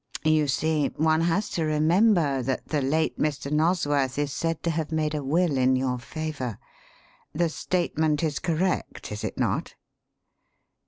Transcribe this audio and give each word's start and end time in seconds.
You 0.25 0.47
see, 0.47 0.87
one 0.97 1.21
has 1.21 1.47
to 1.49 1.63
remember 1.63 2.41
that 2.41 2.69
the 2.69 2.81
late 2.81 3.19
Mr. 3.19 3.51
Nosworth 3.51 4.17
is 4.17 4.33
said 4.33 4.63
to 4.63 4.71
have 4.71 4.91
made 4.91 5.13
a 5.13 5.23
will 5.23 5.59
in 5.59 5.75
your 5.75 5.99
favour. 5.99 6.57
The 7.35 7.49
statement 7.49 8.23
is 8.23 8.39
correct, 8.39 9.11
is 9.11 9.23
it 9.23 9.37
not?" 9.37 9.75